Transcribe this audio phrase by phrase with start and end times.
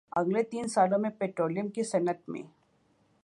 [0.11, 2.41] اگلے تین سالوں میں پٹرولیم کی صنعت میں